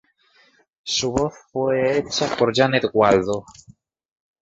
Su 0.83 1.11
voz 1.11 1.31
fue 1.51 1.99
hecha 1.99 2.35
por 2.35 2.51
Janet 2.57 2.85
Waldo. 2.91 3.45